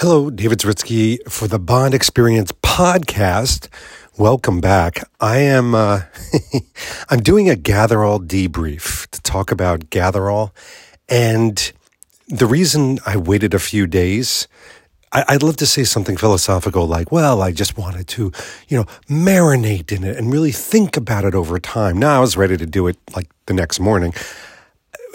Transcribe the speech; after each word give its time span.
Hello, 0.00 0.28
David 0.28 0.58
Zaritsky 0.58 1.16
for 1.26 1.48
the 1.48 1.58
Bond 1.58 1.94
Experience 1.94 2.52
podcast. 2.52 3.68
Welcome 4.18 4.60
back. 4.60 5.08
I 5.20 5.38
am 5.38 5.74
uh, 5.74 6.02
I'm 7.08 7.20
doing 7.20 7.48
a 7.48 7.54
Gatherall 7.54 8.20
debrief 8.20 9.06
to 9.12 9.22
talk 9.22 9.50
about 9.50 9.88
Gatherall, 9.88 10.50
and 11.08 11.72
the 12.28 12.44
reason 12.44 12.98
I 13.06 13.16
waited 13.16 13.54
a 13.54 13.58
few 13.58 13.86
days. 13.86 14.48
I, 15.12 15.24
I'd 15.28 15.42
love 15.42 15.56
to 15.58 15.66
say 15.66 15.84
something 15.84 16.18
philosophical 16.18 16.86
like, 16.86 17.10
well, 17.10 17.40
I 17.40 17.50
just 17.50 17.78
wanted 17.78 18.06
to, 18.08 18.32
you 18.68 18.76
know, 18.76 18.84
marinate 19.08 19.92
in 19.92 20.04
it 20.04 20.18
and 20.18 20.30
really 20.30 20.52
think 20.52 20.98
about 20.98 21.24
it 21.24 21.34
over 21.34 21.58
time. 21.58 21.96
Now 21.96 22.18
I 22.18 22.20
was 22.20 22.36
ready 22.36 22.58
to 22.58 22.66
do 22.66 22.86
it 22.86 22.98
like 23.14 23.30
the 23.46 23.54
next 23.54 23.80
morning. 23.80 24.12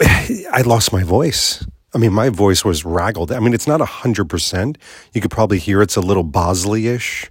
I 0.00 0.64
lost 0.66 0.92
my 0.92 1.04
voice. 1.04 1.64
I 1.94 1.98
mean, 1.98 2.12
my 2.12 2.30
voice 2.30 2.64
was 2.64 2.84
raggled. 2.84 3.32
I 3.32 3.38
mean, 3.40 3.52
it's 3.52 3.66
not 3.66 3.80
100%. 3.80 4.76
You 5.12 5.20
could 5.20 5.30
probably 5.30 5.58
hear 5.58 5.82
it's 5.82 5.96
a 5.96 6.00
little 6.00 6.22
Bosley 6.22 6.88
ish. 6.88 7.30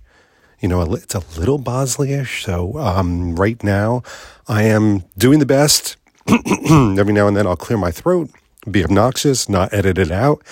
You 0.59 0.67
know, 0.67 0.81
it's 0.93 1.15
a 1.15 1.23
little 1.39 1.57
Bosley 1.57 2.13
ish. 2.13 2.45
So, 2.45 2.77
um, 2.77 3.35
right 3.35 3.61
now, 3.63 4.03
I 4.47 4.63
am 4.63 5.03
doing 5.17 5.39
the 5.39 5.45
best. 5.47 5.97
Every 6.29 7.13
now 7.13 7.27
and 7.27 7.35
then, 7.35 7.47
I'll 7.47 7.55
clear 7.55 7.77
my 7.77 7.89
throat, 7.89 8.29
be 8.69 8.83
obnoxious, 8.83 9.49
not 9.49 9.73
edit 9.73 9.97
it 9.97 10.11
out. 10.11 10.43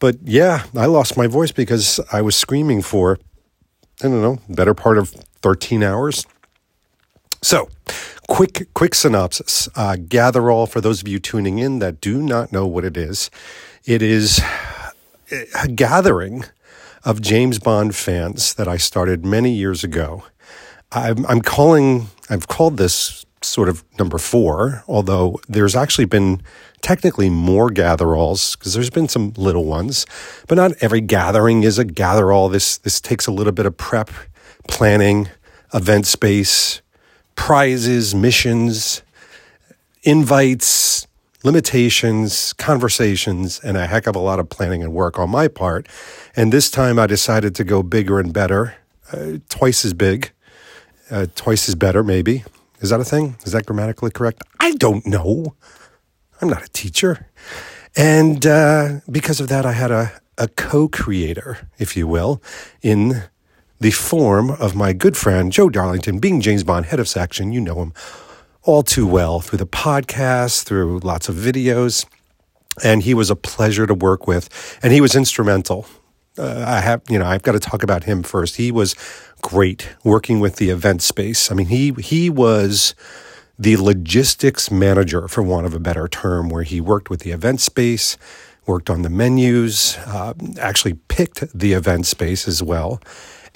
But 0.00 0.16
yeah, 0.24 0.64
I 0.76 0.86
lost 0.86 1.16
my 1.16 1.28
voice 1.28 1.52
because 1.52 2.00
I 2.12 2.22
was 2.22 2.34
screaming 2.34 2.82
for, 2.82 3.20
I 4.02 4.08
don't 4.08 4.20
know, 4.20 4.38
better 4.48 4.74
part 4.74 4.98
of 4.98 5.10
13 5.42 5.84
hours. 5.84 6.26
So, 7.42 7.68
quick 8.28 8.68
quick 8.72 8.94
synopsis. 8.94 9.68
Uh, 9.74 9.96
Gatherall 9.98 10.68
for 10.68 10.80
those 10.80 11.00
of 11.00 11.08
you 11.08 11.18
tuning 11.18 11.58
in 11.58 11.80
that 11.80 12.00
do 12.00 12.22
not 12.22 12.52
know 12.52 12.66
what 12.66 12.84
it 12.84 12.96
is. 12.96 13.30
It 13.84 14.00
is 14.00 14.40
a 15.60 15.66
gathering 15.66 16.44
of 17.04 17.20
James 17.20 17.58
Bond 17.58 17.96
fans 17.96 18.54
that 18.54 18.68
I 18.68 18.76
started 18.76 19.24
many 19.24 19.52
years 19.52 19.82
ago. 19.82 20.22
I'm, 20.92 21.26
I'm 21.26 21.40
calling 21.40 22.08
I've 22.30 22.46
called 22.46 22.76
this 22.76 23.26
sort 23.40 23.68
of 23.68 23.82
number 23.98 24.18
four, 24.18 24.84
although 24.86 25.40
there's 25.48 25.74
actually 25.74 26.04
been 26.04 26.42
technically 26.80 27.28
more 27.28 27.70
gatheralls 27.70 28.56
because 28.56 28.74
there's 28.74 28.90
been 28.90 29.08
some 29.08 29.32
little 29.36 29.64
ones, 29.64 30.06
but 30.46 30.54
not 30.54 30.72
every 30.80 31.00
gathering 31.00 31.64
is 31.64 31.76
a 31.78 31.84
gatherall. 31.84 32.52
This 32.52 32.78
this 32.78 33.00
takes 33.00 33.26
a 33.26 33.32
little 33.32 33.52
bit 33.52 33.66
of 33.66 33.76
prep, 33.76 34.10
planning, 34.68 35.28
event 35.74 36.06
space, 36.06 36.81
prizes, 37.34 38.14
missions, 38.14 39.02
invites, 40.02 41.06
limitations, 41.44 42.52
conversations, 42.54 43.60
and 43.60 43.76
a 43.76 43.86
heck 43.86 44.06
of 44.06 44.14
a 44.14 44.18
lot 44.18 44.38
of 44.38 44.48
planning 44.48 44.82
and 44.82 44.92
work 44.92 45.18
on 45.18 45.30
my 45.30 45.48
part. 45.48 45.88
And 46.36 46.52
this 46.52 46.70
time 46.70 46.98
I 46.98 47.06
decided 47.06 47.54
to 47.56 47.64
go 47.64 47.82
bigger 47.82 48.20
and 48.20 48.32
better, 48.32 48.76
uh, 49.12 49.38
twice 49.48 49.84
as 49.84 49.92
big, 49.92 50.30
uh, 51.10 51.26
twice 51.34 51.68
as 51.68 51.74
better, 51.74 52.02
maybe. 52.02 52.44
Is 52.80 52.90
that 52.90 53.00
a 53.00 53.04
thing? 53.04 53.36
Is 53.44 53.52
that 53.52 53.66
grammatically 53.66 54.10
correct? 54.10 54.42
I 54.60 54.72
don't 54.72 55.06
know. 55.06 55.54
I'm 56.40 56.48
not 56.48 56.64
a 56.64 56.68
teacher. 56.68 57.28
And 57.96 58.44
uh, 58.46 59.00
because 59.10 59.40
of 59.40 59.48
that, 59.48 59.66
I 59.66 59.72
had 59.72 59.90
a, 59.90 60.12
a 60.38 60.48
co 60.48 60.88
creator, 60.88 61.68
if 61.78 61.96
you 61.96 62.06
will, 62.06 62.42
in 62.82 63.24
the 63.82 63.90
form 63.90 64.50
of 64.50 64.76
my 64.76 64.92
good 64.92 65.16
friend 65.16 65.50
Joe 65.50 65.68
Darlington, 65.68 66.20
being 66.20 66.40
James 66.40 66.62
Bond 66.62 66.86
head 66.86 67.00
of 67.00 67.08
section. 67.08 67.52
You 67.52 67.60
know 67.60 67.82
him 67.82 67.92
all 68.62 68.84
too 68.84 69.08
well 69.08 69.40
through 69.40 69.58
the 69.58 69.66
podcast, 69.66 70.62
through 70.62 71.00
lots 71.00 71.28
of 71.28 71.34
videos. 71.34 72.06
And 72.84 73.02
he 73.02 73.12
was 73.12 73.28
a 73.28 73.36
pleasure 73.36 73.86
to 73.86 73.92
work 73.92 74.26
with, 74.26 74.48
and 74.82 74.92
he 74.92 75.00
was 75.00 75.16
instrumental. 75.16 75.86
Uh, 76.38 76.64
I 76.66 76.80
have, 76.80 77.02
you 77.10 77.18
know, 77.18 77.26
I've 77.26 77.42
got 77.42 77.52
to 77.52 77.58
talk 77.58 77.82
about 77.82 78.04
him 78.04 78.22
first. 78.22 78.56
He 78.56 78.70
was 78.70 78.94
great 79.42 79.88
working 80.04 80.40
with 80.40 80.56
the 80.56 80.70
event 80.70 81.02
space. 81.02 81.50
I 81.50 81.54
mean, 81.54 81.66
he 81.66 81.92
he 81.98 82.30
was 82.30 82.94
the 83.58 83.76
logistics 83.76 84.70
manager, 84.70 85.28
for 85.28 85.42
want 85.42 85.66
of 85.66 85.74
a 85.74 85.80
better 85.80 86.08
term, 86.08 86.48
where 86.48 86.62
he 86.62 86.80
worked 86.80 87.10
with 87.10 87.20
the 87.20 87.32
event 87.32 87.60
space, 87.60 88.16
worked 88.64 88.88
on 88.88 89.02
the 89.02 89.10
menus, 89.10 89.98
uh, 90.06 90.32
actually 90.58 90.94
picked 91.08 91.46
the 91.52 91.72
event 91.74 92.06
space 92.06 92.48
as 92.48 92.62
well, 92.62 93.00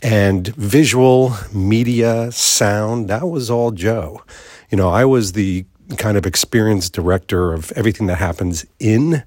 and 0.02 0.48
visual, 0.48 1.36
media, 1.52 2.30
sound, 2.32 3.08
that 3.08 3.28
was 3.28 3.50
all 3.50 3.70
Joe. 3.70 4.22
You 4.70 4.76
know, 4.76 4.90
I 4.90 5.04
was 5.04 5.32
the 5.32 5.64
kind 5.96 6.16
of 6.16 6.26
experienced 6.26 6.92
director 6.92 7.52
of 7.52 7.72
everything 7.72 8.06
that 8.08 8.16
happens 8.16 8.66
in 8.78 9.24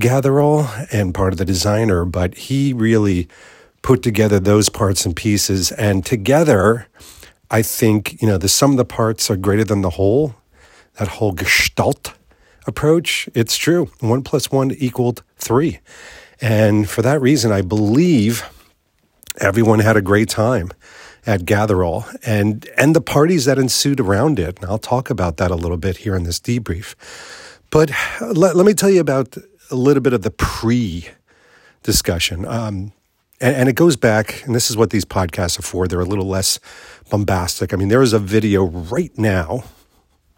Gatherall 0.00 0.86
and 0.92 1.14
part 1.14 1.32
of 1.32 1.38
the 1.38 1.44
designer, 1.44 2.04
but 2.04 2.34
he 2.34 2.72
really 2.72 3.28
put 3.82 4.02
together 4.02 4.40
those 4.40 4.68
parts 4.68 5.04
and 5.04 5.14
pieces. 5.14 5.70
And 5.72 6.04
together, 6.04 6.88
I 7.50 7.62
think, 7.62 8.20
you 8.22 8.28
know, 8.28 8.38
the 8.38 8.48
sum 8.48 8.72
of 8.72 8.76
the 8.78 8.84
parts 8.84 9.30
are 9.30 9.36
greater 9.36 9.64
than 9.64 9.82
the 9.82 9.90
whole. 9.90 10.34
That 10.98 11.08
whole 11.08 11.32
gestalt 11.32 12.14
approach, 12.66 13.28
it's 13.34 13.56
true. 13.56 13.90
One 14.00 14.22
plus 14.22 14.50
one 14.50 14.72
equaled 14.72 15.22
three. 15.36 15.80
And 16.40 16.88
for 16.88 17.02
that 17.02 17.20
reason, 17.20 17.52
I 17.52 17.62
believe 17.62 18.48
everyone 19.38 19.80
had 19.80 19.96
a 19.96 20.02
great 20.02 20.28
time 20.28 20.70
at 21.26 21.42
Gatherall 21.42 22.04
and 22.24 22.68
and 22.76 22.96
the 22.96 23.00
parties 23.00 23.44
that 23.44 23.58
ensued 23.58 24.00
around 24.00 24.38
it. 24.38 24.58
And 24.60 24.68
I'll 24.68 24.78
talk 24.78 25.10
about 25.10 25.36
that 25.36 25.50
a 25.50 25.54
little 25.54 25.76
bit 25.76 25.98
here 25.98 26.16
in 26.16 26.24
this 26.24 26.40
debrief. 26.40 26.94
But 27.70 27.90
let, 28.20 28.54
let 28.54 28.66
me 28.66 28.74
tell 28.74 28.90
you 28.90 29.00
about 29.00 29.36
a 29.70 29.76
little 29.76 30.02
bit 30.02 30.12
of 30.12 30.22
the 30.22 30.30
pre 30.30 31.08
discussion. 31.82 32.44
Um, 32.46 32.92
and, 33.40 33.56
and, 33.56 33.68
it 33.68 33.74
goes 33.74 33.96
back, 33.96 34.44
and 34.46 34.54
this 34.54 34.70
is 34.70 34.76
what 34.76 34.90
these 34.90 35.04
podcasts 35.04 35.58
are 35.58 35.62
for. 35.62 35.88
They're 35.88 35.98
a 35.98 36.04
little 36.04 36.28
less 36.28 36.60
bombastic. 37.10 37.72
I 37.72 37.76
mean, 37.76 37.88
there 37.88 38.02
is 38.02 38.12
a 38.12 38.20
video 38.20 38.64
right 38.64 39.16
now, 39.18 39.64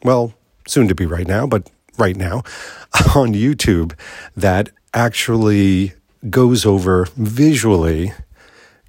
well, 0.03 0.33
soon 0.67 0.89
to 0.89 0.95
be 0.95 1.05
right 1.05 1.27
now, 1.27 1.47
but 1.47 1.71
right 1.99 2.17
now 2.17 2.37
on 3.15 3.35
YouTube 3.35 3.93
that 4.37 4.71
actually 4.95 5.93
goes 6.31 6.65
over 6.65 7.07
visually 7.17 8.13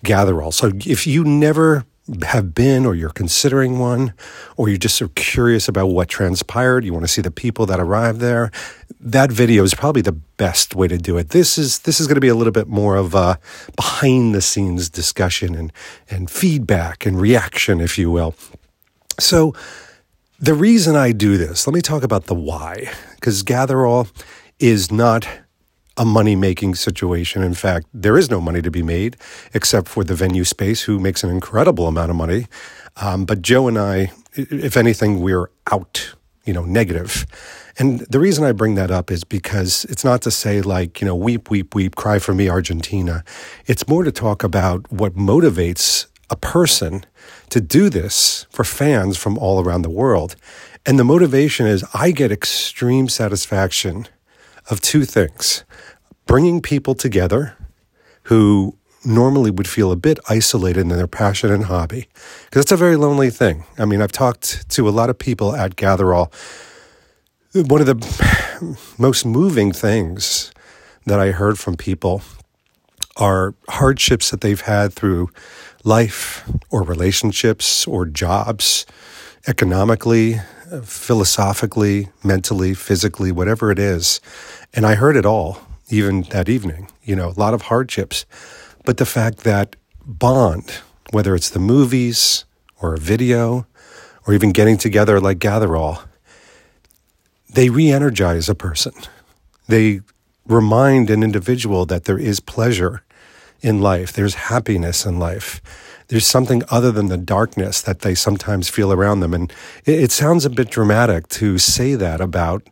Gatherall. 0.05 0.53
So 0.53 0.71
if 0.85 1.05
you 1.07 1.23
never 1.23 1.85
have 2.23 2.53
been 2.53 2.85
or 2.85 2.93
you're 2.93 3.09
considering 3.09 3.79
one 3.79 4.13
or 4.57 4.69
you're 4.69 4.77
just 4.77 4.95
so 4.95 5.07
curious 5.15 5.67
about 5.67 5.87
what 5.87 6.07
transpired 6.07 6.85
you 6.85 6.93
want 6.93 7.03
to 7.03 7.07
see 7.07 7.21
the 7.21 7.31
people 7.31 7.65
that 7.65 7.79
arrived 7.79 8.19
there 8.19 8.51
that 8.99 9.31
video 9.31 9.63
is 9.63 9.73
probably 9.73 10.03
the 10.03 10.11
best 10.11 10.75
way 10.75 10.87
to 10.87 10.99
do 10.99 11.17
it 11.17 11.29
this 11.29 11.57
is 11.57 11.79
this 11.79 11.99
is 11.99 12.05
going 12.05 12.15
to 12.15 12.21
be 12.21 12.27
a 12.27 12.35
little 12.35 12.53
bit 12.53 12.67
more 12.67 12.95
of 12.95 13.15
a 13.15 13.39
behind 13.75 14.35
the 14.35 14.41
scenes 14.41 14.87
discussion 14.87 15.55
and 15.55 15.73
and 16.07 16.29
feedback 16.29 17.07
and 17.07 17.19
reaction 17.19 17.81
if 17.81 17.97
you 17.97 18.11
will 18.11 18.35
so 19.19 19.55
the 20.39 20.53
reason 20.53 20.95
i 20.95 21.11
do 21.11 21.37
this 21.37 21.65
let 21.65 21.73
me 21.73 21.81
talk 21.81 22.03
about 22.03 22.25
the 22.25 22.35
why 22.35 22.87
because 23.15 23.41
gatherall 23.41 24.07
is 24.59 24.91
not 24.91 25.27
a 25.97 26.05
money 26.05 26.35
making 26.35 26.75
situation. 26.75 27.41
In 27.41 27.53
fact, 27.53 27.87
there 27.93 28.17
is 28.17 28.29
no 28.29 28.41
money 28.41 28.61
to 28.61 28.71
be 28.71 28.83
made 28.83 29.17
except 29.53 29.87
for 29.87 30.03
the 30.03 30.15
venue 30.15 30.43
space, 30.43 30.83
who 30.83 30.99
makes 30.99 31.23
an 31.23 31.29
incredible 31.29 31.87
amount 31.87 32.09
of 32.09 32.17
money. 32.17 32.47
Um, 32.97 33.25
but 33.25 33.41
Joe 33.41 33.67
and 33.67 33.77
I, 33.77 34.11
if 34.33 34.77
anything, 34.77 35.21
we're 35.21 35.49
out, 35.71 36.15
you 36.45 36.53
know, 36.53 36.65
negative. 36.65 37.25
And 37.77 38.01
the 38.01 38.19
reason 38.19 38.45
I 38.45 38.51
bring 38.51 38.75
that 38.75 38.91
up 38.91 39.11
is 39.11 39.23
because 39.23 39.85
it's 39.85 40.05
not 40.05 40.21
to 40.23 40.31
say 40.31 40.61
like, 40.61 41.01
you 41.01 41.07
know, 41.07 41.15
weep, 41.15 41.49
weep, 41.49 41.75
weep, 41.75 41.95
cry 41.95 42.19
for 42.19 42.33
me, 42.33 42.49
Argentina. 42.49 43.23
It's 43.65 43.87
more 43.87 44.03
to 44.03 44.11
talk 44.11 44.43
about 44.43 44.89
what 44.91 45.15
motivates 45.15 46.07
a 46.29 46.35
person 46.35 47.05
to 47.49 47.61
do 47.61 47.89
this 47.89 48.47
for 48.49 48.63
fans 48.63 49.17
from 49.17 49.37
all 49.37 49.63
around 49.63 49.81
the 49.81 49.89
world. 49.89 50.35
And 50.85 50.97
the 50.97 51.03
motivation 51.03 51.65
is 51.65 51.83
I 51.93 52.11
get 52.11 52.31
extreme 52.31 53.09
satisfaction 53.09 54.07
of 54.69 54.81
two 54.81 55.05
things 55.05 55.63
bringing 56.25 56.61
people 56.61 56.95
together 56.95 57.55
who 58.23 58.77
normally 59.05 59.51
would 59.51 59.67
feel 59.67 59.91
a 59.91 59.95
bit 59.95 60.19
isolated 60.27 60.81
in 60.81 60.89
their 60.89 61.07
passion 61.07 61.51
and 61.51 61.65
hobby 61.65 62.07
because 62.45 62.63
it's 62.63 62.71
a 62.71 62.77
very 62.77 62.95
lonely 62.95 63.29
thing. 63.29 63.63
I 63.77 63.85
mean, 63.85 64.01
I've 64.01 64.11
talked 64.11 64.69
to 64.71 64.89
a 64.89 64.91
lot 64.91 65.09
of 65.09 65.19
people 65.19 65.55
at 65.55 65.75
Gatherall. 65.75 66.33
One 67.53 67.81
of 67.81 67.87
the 67.87 68.77
most 68.97 69.25
moving 69.25 69.71
things 69.71 70.51
that 71.05 71.19
I 71.19 71.31
heard 71.31 71.59
from 71.59 71.77
people 71.77 72.23
are 73.17 73.53
hardships 73.69 74.31
that 74.31 74.41
they've 74.41 74.61
had 74.61 74.93
through 74.93 75.29
life 75.83 76.49
or 76.69 76.81
relationships 76.81 77.87
or 77.87 78.05
jobs, 78.05 78.85
economically, 79.47 80.41
philosophically, 80.83 82.09
mentally, 82.23 82.73
physically, 82.73 83.31
whatever 83.31 83.71
it 83.71 83.79
is. 83.79 84.19
And 84.73 84.85
I 84.85 84.95
heard 84.95 85.15
it 85.15 85.25
all, 85.25 85.59
even 85.89 86.23
that 86.31 86.49
evening, 86.49 86.89
you 87.03 87.15
know, 87.15 87.29
a 87.29 87.39
lot 87.39 87.53
of 87.53 87.63
hardships. 87.63 88.25
But 88.83 88.97
the 88.97 89.05
fact 89.05 89.39
that 89.39 89.75
Bond, 90.05 90.69
whether 91.11 91.35
it's 91.35 91.49
the 91.49 91.59
movies 91.59 92.45
or 92.81 92.93
a 92.93 92.99
video 92.99 93.65
or 94.27 94.33
even 94.33 94.51
getting 94.51 94.77
together 94.77 95.19
like 95.19 95.39
Gatherall, 95.39 96.03
they 97.49 97.69
re 97.69 97.89
energize 97.91 98.49
a 98.49 98.55
person. 98.55 98.93
They 99.67 100.01
remind 100.45 101.09
an 101.09 101.23
individual 101.23 101.85
that 101.85 102.05
there 102.05 102.19
is 102.19 102.39
pleasure 102.39 103.03
in 103.61 103.81
life. 103.81 104.13
There's 104.13 104.35
happiness 104.35 105.05
in 105.05 105.17
life. 105.17 105.61
There's 106.07 106.27
something 106.27 106.63
other 106.69 106.91
than 106.91 107.07
the 107.07 107.17
darkness 107.17 107.81
that 107.81 108.01
they 108.01 108.15
sometimes 108.15 108.69
feel 108.69 108.91
around 108.93 109.19
them. 109.19 109.33
And 109.33 109.51
it, 109.85 110.03
it 110.03 110.11
sounds 110.11 110.45
a 110.45 110.49
bit 110.49 110.69
dramatic 110.69 111.27
to 111.29 111.57
say 111.57 111.95
that 111.95 112.21
about 112.21 112.63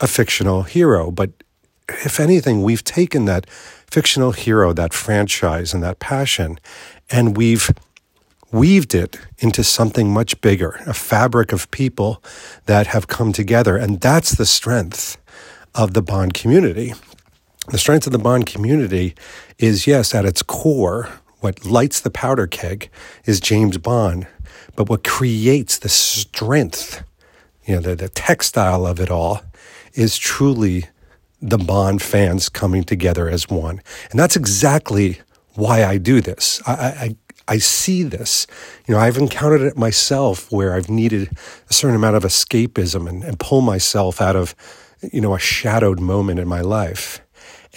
a 0.00 0.06
fictional 0.06 0.62
hero, 0.62 1.10
but 1.10 1.30
if 1.88 2.18
anything, 2.18 2.62
we've 2.62 2.84
taken 2.84 3.26
that 3.26 3.48
fictional 3.48 4.32
hero, 4.32 4.72
that 4.72 4.94
franchise, 4.94 5.74
and 5.74 5.82
that 5.82 5.98
passion, 5.98 6.58
and 7.10 7.36
we've 7.36 7.70
weaved 8.50 8.94
it 8.94 9.18
into 9.38 9.64
something 9.64 10.12
much 10.12 10.40
bigger, 10.40 10.80
a 10.86 10.94
fabric 10.94 11.52
of 11.52 11.70
people 11.70 12.22
that 12.66 12.86
have 12.88 13.08
come 13.08 13.32
together. 13.32 13.76
And 13.76 14.00
that's 14.00 14.34
the 14.36 14.46
strength 14.46 15.18
of 15.74 15.92
the 15.92 16.02
Bond 16.02 16.34
community. 16.34 16.94
The 17.68 17.78
strength 17.78 18.06
of 18.06 18.12
the 18.12 18.18
Bond 18.18 18.46
community 18.46 19.14
is, 19.58 19.86
yes, 19.86 20.14
at 20.14 20.24
its 20.24 20.42
core, 20.42 21.08
what 21.44 21.66
lights 21.66 22.00
the 22.00 22.10
powder 22.10 22.46
keg 22.46 22.88
is 23.26 23.38
James 23.38 23.76
Bond, 23.76 24.26
but 24.76 24.88
what 24.88 25.04
creates 25.04 25.78
the 25.78 25.90
strength, 25.90 27.04
you 27.66 27.74
know, 27.74 27.82
the, 27.82 27.94
the 27.94 28.08
textile 28.08 28.86
of 28.86 28.98
it 28.98 29.10
all 29.10 29.42
is 29.92 30.16
truly 30.16 30.86
the 31.42 31.58
Bond 31.58 32.00
fans 32.00 32.48
coming 32.48 32.82
together 32.82 33.28
as 33.28 33.50
one. 33.50 33.82
And 34.10 34.18
that's 34.18 34.36
exactly 34.36 35.20
why 35.52 35.84
I 35.84 35.98
do 35.98 36.22
this. 36.22 36.62
I, 36.66 36.72
I, 36.72 37.16
I 37.46 37.58
see 37.58 38.04
this. 38.04 38.46
You 38.88 38.94
know, 38.94 39.00
I've 39.00 39.18
encountered 39.18 39.60
it 39.60 39.76
myself 39.76 40.50
where 40.50 40.74
I've 40.74 40.88
needed 40.88 41.30
a 41.68 41.74
certain 41.74 41.94
amount 41.94 42.16
of 42.16 42.22
escapism 42.22 43.06
and, 43.06 43.22
and 43.22 43.38
pull 43.38 43.60
myself 43.60 44.22
out 44.22 44.34
of, 44.34 44.54
you 45.12 45.20
know, 45.20 45.34
a 45.34 45.38
shadowed 45.38 46.00
moment 46.00 46.40
in 46.40 46.48
my 46.48 46.62
life. 46.62 47.20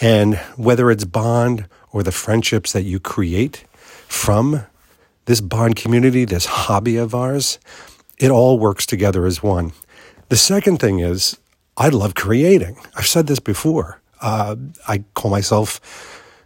And 0.00 0.36
whether 0.56 0.90
it's 0.90 1.04
bond 1.04 1.68
or 1.92 2.02
the 2.02 2.12
friendships 2.12 2.72
that 2.72 2.82
you 2.82 3.00
create 3.00 3.64
from 4.06 4.64
this 5.26 5.40
bond 5.40 5.76
community, 5.76 6.24
this 6.24 6.46
hobby 6.46 6.96
of 6.96 7.14
ours, 7.14 7.58
it 8.18 8.30
all 8.30 8.58
works 8.58 8.86
together 8.86 9.26
as 9.26 9.42
one. 9.42 9.72
The 10.28 10.36
second 10.36 10.78
thing 10.78 11.00
is, 11.00 11.38
I 11.76 11.88
love 11.90 12.14
creating. 12.14 12.76
I've 12.96 13.06
said 13.06 13.26
this 13.26 13.38
before. 13.38 14.00
Uh, 14.20 14.56
I 14.88 15.04
call 15.14 15.30
myself 15.30 15.80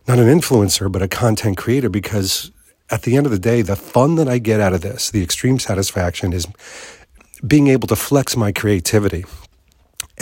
not 0.06 0.18
an 0.18 0.26
influencer, 0.26 0.90
but 0.90 1.00
a 1.00 1.08
content 1.08 1.56
creator 1.56 1.88
because 1.88 2.50
at 2.90 3.02
the 3.02 3.16
end 3.16 3.26
of 3.26 3.32
the 3.32 3.38
day, 3.38 3.62
the 3.62 3.76
fun 3.76 4.16
that 4.16 4.28
I 4.28 4.38
get 4.38 4.60
out 4.60 4.74
of 4.74 4.82
this, 4.82 5.10
the 5.10 5.22
extreme 5.22 5.58
satisfaction 5.58 6.32
is 6.32 6.46
being 7.46 7.68
able 7.68 7.88
to 7.88 7.96
flex 7.96 8.36
my 8.36 8.52
creativity 8.52 9.24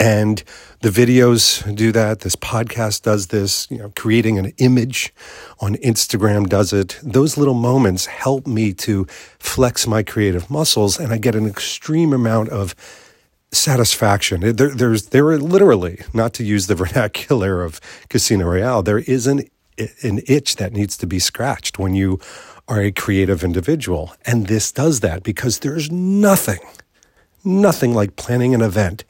and 0.01 0.43
the 0.79 0.89
videos 0.89 1.63
do 1.75 1.91
that. 1.91 2.21
This 2.21 2.35
podcast 2.35 3.03
does 3.03 3.27
this. 3.27 3.69
You 3.69 3.77
know, 3.77 3.93
creating 3.95 4.39
an 4.39 4.51
image 4.57 5.13
on 5.59 5.75
Instagram 5.75 6.49
does 6.49 6.73
it. 6.73 6.99
Those 7.03 7.37
little 7.37 7.53
moments 7.53 8.07
help 8.07 8.47
me 8.47 8.73
to 8.73 9.05
flex 9.37 9.85
my 9.85 10.01
creative 10.01 10.49
muscles, 10.49 10.99
and 10.99 11.13
I 11.13 11.19
get 11.19 11.35
an 11.35 11.45
extreme 11.45 12.13
amount 12.13 12.49
of 12.49 12.73
satisfaction. 13.51 14.41
There, 14.41 14.73
there's 14.73 15.09
there 15.09 15.27
are 15.27 15.37
literally, 15.37 16.01
not 16.15 16.33
to 16.33 16.43
use 16.43 16.65
the 16.65 16.75
vernacular 16.83 17.61
of 17.61 17.79
Casino 18.09 18.47
Royale, 18.47 18.81
there 18.81 18.99
is 18.99 19.27
an 19.27 19.43
an 20.01 20.21
itch 20.27 20.55
that 20.55 20.73
needs 20.73 20.97
to 20.97 21.07
be 21.07 21.19
scratched 21.19 21.77
when 21.77 21.93
you 21.93 22.19
are 22.67 22.81
a 22.81 22.91
creative 22.91 23.43
individual, 23.43 24.15
and 24.25 24.47
this 24.47 24.71
does 24.71 25.01
that 25.01 25.21
because 25.21 25.59
there's 25.59 25.91
nothing, 25.91 26.59
nothing 27.43 27.93
like 27.93 28.15
planning 28.15 28.55
an 28.55 28.61
event 28.61 29.03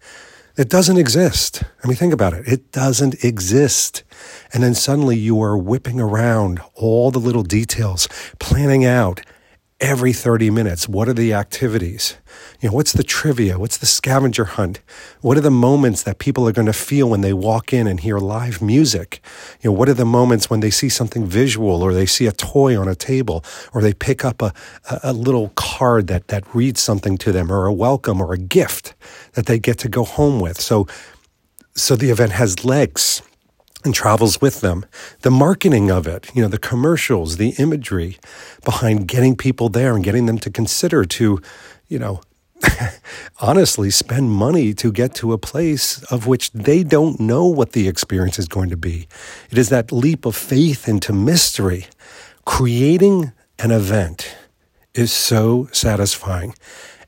it 0.61 0.69
doesn't 0.69 0.97
exist. 0.97 1.63
I 1.83 1.87
mean, 1.87 1.97
think 1.97 2.13
about 2.13 2.33
it. 2.33 2.47
It 2.47 2.71
doesn't 2.71 3.23
exist. 3.23 4.03
And 4.53 4.61
then 4.61 4.75
suddenly 4.75 5.17
you 5.17 5.41
are 5.41 5.57
whipping 5.57 5.99
around 5.99 6.61
all 6.75 7.09
the 7.09 7.17
little 7.17 7.41
details, 7.41 8.07
planning 8.37 8.85
out 8.85 9.21
every 9.81 10.13
30 10.13 10.51
minutes 10.51 10.87
what 10.87 11.09
are 11.09 11.13
the 11.13 11.33
activities? 11.33 12.15
You 12.61 12.69
know 12.69 12.75
what's 12.75 12.93
the 12.93 13.03
trivia? 13.03 13.57
What's 13.57 13.77
the 13.77 13.87
scavenger 13.87 14.45
hunt? 14.45 14.79
What 15.21 15.37
are 15.37 15.41
the 15.41 15.49
moments 15.49 16.03
that 16.03 16.19
people 16.19 16.47
are 16.47 16.51
going 16.51 16.67
to 16.67 16.73
feel 16.73 17.09
when 17.09 17.21
they 17.21 17.33
walk 17.33 17.73
in 17.73 17.87
and 17.87 17.99
hear 17.99 18.19
live 18.19 18.61
music? 18.61 19.21
You 19.61 19.71
know 19.71 19.75
what 19.75 19.89
are 19.89 19.95
the 19.95 20.05
moments 20.05 20.49
when 20.49 20.59
they 20.59 20.69
see 20.69 20.87
something 20.87 21.25
visual 21.25 21.81
or 21.81 21.93
they 21.93 22.05
see 22.05 22.27
a 22.27 22.31
toy 22.31 22.79
on 22.79 22.87
a 22.87 22.95
table 22.95 23.43
or 23.73 23.81
they 23.81 23.93
pick 23.93 24.23
up 24.23 24.41
a, 24.41 24.53
a 25.03 25.11
little 25.11 25.49
card 25.55 26.07
that 26.07 26.27
that 26.27 26.43
reads 26.53 26.79
something 26.79 27.17
to 27.17 27.31
them 27.31 27.51
or 27.51 27.65
a 27.65 27.73
welcome 27.73 28.21
or 28.21 28.33
a 28.33 28.37
gift 28.37 28.93
that 29.33 29.47
they 29.47 29.57
get 29.57 29.79
to 29.79 29.89
go 29.89 30.03
home 30.03 30.39
with? 30.39 30.61
So 30.61 30.87
so 31.73 31.95
the 31.95 32.11
event 32.11 32.33
has 32.33 32.63
legs 32.63 33.23
and 33.83 33.93
travels 33.93 34.41
with 34.41 34.61
them. 34.61 34.85
The 35.21 35.31
marketing 35.31 35.91
of 35.91 36.07
it, 36.07 36.29
you 36.35 36.41
know, 36.41 36.47
the 36.47 36.57
commercials, 36.57 37.37
the 37.37 37.49
imagery 37.57 38.17
behind 38.63 39.07
getting 39.07 39.35
people 39.35 39.69
there 39.69 39.95
and 39.95 40.03
getting 40.03 40.25
them 40.25 40.37
to 40.39 40.49
consider 40.49 41.05
to, 41.05 41.41
you 41.87 41.99
know, 41.99 42.21
honestly 43.41 43.89
spend 43.89 44.31
money 44.31 44.73
to 44.73 44.91
get 44.91 45.15
to 45.15 45.33
a 45.33 45.37
place 45.37 46.03
of 46.03 46.27
which 46.27 46.51
they 46.51 46.83
don't 46.83 47.19
know 47.19 47.45
what 47.45 47.71
the 47.71 47.87
experience 47.87 48.37
is 48.37 48.47
going 48.47 48.69
to 48.69 48.77
be. 48.77 49.07
It 49.49 49.57
is 49.57 49.69
that 49.69 49.91
leap 49.91 50.25
of 50.25 50.35
faith 50.35 50.87
into 50.87 51.13
mystery. 51.13 51.87
Creating 52.45 53.31
an 53.59 53.71
event 53.71 54.35
is 54.93 55.11
so 55.11 55.69
satisfying. 55.71 56.53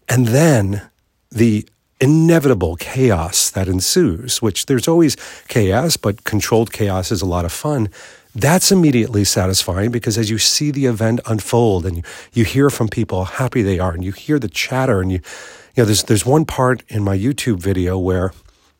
And 0.07 0.27
then 0.27 0.89
the 1.31 1.67
inevitable 2.03 2.75
chaos 2.75 3.49
that 3.51 3.69
ensues, 3.69 4.41
which 4.41 4.65
there's 4.65 4.89
always 4.89 5.15
chaos, 5.47 5.95
but 5.95 6.25
controlled 6.25 6.73
chaos 6.73 7.13
is 7.13 7.21
a 7.21 7.25
lot 7.25 7.45
of 7.45 7.51
fun. 7.53 7.87
That's 8.35 8.73
immediately 8.73 9.23
satisfying 9.23 9.89
because 9.89 10.17
as 10.17 10.29
you 10.29 10.37
see 10.37 10.69
the 10.69 10.85
event 10.85 11.21
unfold 11.25 11.85
and 11.85 11.97
you, 11.97 12.03
you 12.33 12.43
hear 12.43 12.69
from 12.69 12.89
people 12.89 13.23
how 13.23 13.45
happy 13.45 13.61
they 13.61 13.79
are 13.79 13.93
and 13.93 14.03
you 14.03 14.11
hear 14.11 14.37
the 14.37 14.49
chatter 14.49 14.99
and 14.99 15.13
you, 15.13 15.19
you 15.75 15.83
know, 15.83 15.85
there's, 15.85 16.03
there's 16.03 16.25
one 16.25 16.43
part 16.43 16.83
in 16.89 17.03
my 17.03 17.17
YouTube 17.17 17.61
video 17.61 17.97
where 17.97 18.33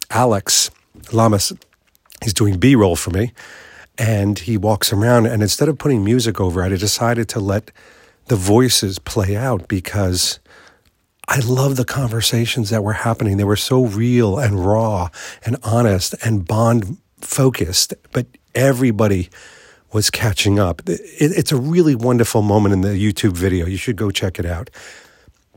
Alex 0.10 0.70
Lamas, 1.14 1.54
he's 2.22 2.34
doing 2.34 2.58
B 2.58 2.75
roll 2.75 2.98
for 2.98 3.12
me 3.12 3.31
and 3.98 4.38
he 4.38 4.58
walks 4.58 4.92
around 4.92 5.28
and 5.28 5.42
instead 5.42 5.70
of 5.70 5.78
putting 5.78 6.04
music 6.04 6.42
over 6.42 6.62
it, 6.62 6.74
I 6.74 6.75
decided 6.75 7.30
to 7.30 7.40
let 7.40 7.72
the 8.28 8.36
voices 8.36 9.00
play 9.00 9.38
out 9.38 9.70
because 9.70 10.40
I 11.28 11.40
love 11.40 11.78
the 11.78 11.86
conversations 11.86 12.70
that 12.70 12.84
were 12.84 12.94
happening. 12.94 13.38
They 13.38 13.44
were 13.44 13.56
so 13.56 13.86
real 13.86 14.38
and 14.38 14.66
raw 14.66 15.10
and 15.46 15.58
honest 15.64 16.16
and 16.24 16.46
bond 16.46 16.98
focused, 17.22 17.94
but 18.12 18.28
everybody 18.54 19.30
was 19.94 20.10
catching 20.10 20.60
up. 20.60 20.81
it's 20.86 21.51
a 21.51 21.58
really 21.58 21.96
wonderful 21.96 22.42
moment 22.42 22.74
in 22.74 22.82
the 22.82 22.89
YouTube 22.89 23.34
video. 23.34 23.65
You 23.65 23.77
should 23.77 23.96
go 23.96 24.12
check 24.12 24.39
it 24.39 24.46
out. 24.46 24.70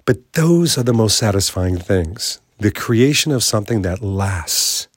But 0.04 0.34
those 0.34 0.78
are 0.78 0.82
the 0.84 0.92
most 0.92 1.18
satisfying 1.18 1.78
things 1.78 2.40
the 2.58 2.70
creation 2.70 3.32
of 3.32 3.42
something 3.42 3.82
that 3.82 4.02
lasts, 4.02 4.88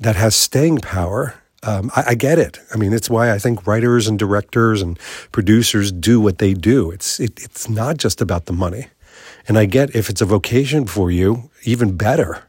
that 0.00 0.16
has 0.16 0.34
staying 0.34 0.78
power. 0.78 1.34
Um, 1.62 1.92
I, 1.94 2.04
I, 2.08 2.14
get 2.14 2.38
it. 2.38 2.58
I 2.72 2.76
mean, 2.76 2.92
it's 2.92 3.08
why 3.08 3.30
I 3.32 3.38
think 3.38 3.66
writers 3.66 4.08
and 4.08 4.18
directors 4.18 4.82
and 4.82 4.98
producers 5.30 5.92
do 5.92 6.20
what 6.20 6.38
they 6.38 6.54
do. 6.54 6.90
It's 6.90 7.20
it, 7.20 7.40
it's 7.40 7.68
not 7.68 7.98
just 7.98 8.20
about 8.20 8.46
the 8.46 8.52
money. 8.52 8.88
And 9.48 9.58
I 9.58 9.64
get 9.64 9.96
if 9.96 10.10
it's 10.10 10.20
a 10.20 10.26
vocation 10.26 10.86
for 10.86 11.10
you, 11.10 11.50
even 11.64 11.96
better. 11.96 12.44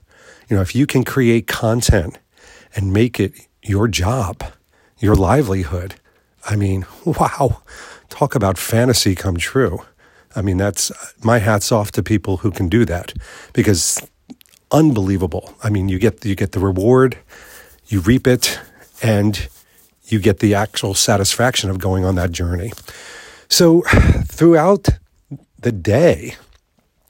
You 0.49 0.57
know, 0.57 0.61
if 0.61 0.75
you 0.75 0.85
can 0.85 1.03
create 1.03 1.47
content 1.47 2.19
and 2.75 2.93
make 2.93 3.19
it 3.19 3.33
your 3.63 3.87
job, 3.87 4.43
your 4.99 5.15
livelihood, 5.15 5.95
I 6.45 6.57
mean, 6.57 6.85
wow, 7.05 7.61
talk 8.09 8.35
about 8.35 8.57
fantasy 8.57 9.15
come 9.15 9.37
true. 9.37 9.79
I 10.35 10.41
mean, 10.41 10.57
that's 10.57 10.91
my 11.23 11.39
hats 11.39 11.71
off 11.71 11.91
to 11.93 12.03
people 12.03 12.37
who 12.37 12.51
can 12.51 12.69
do 12.69 12.85
that 12.85 13.13
because 13.53 13.99
unbelievable. 14.71 15.55
I 15.63 15.69
mean, 15.69 15.89
you 15.89 15.97
get 15.97 16.23
you 16.23 16.35
get 16.35 16.51
the 16.51 16.59
reward, 16.59 17.17
you 17.87 18.01
reap 18.01 18.27
it, 18.27 18.59
and 19.01 19.47
you 20.05 20.19
get 20.19 20.39
the 20.39 20.53
actual 20.53 20.93
satisfaction 20.93 21.69
of 21.69 21.79
going 21.79 22.05
on 22.05 22.15
that 22.15 22.31
journey. 22.31 22.71
So, 23.47 23.81
throughout 24.25 24.89
the 25.59 25.71
day, 25.71 26.35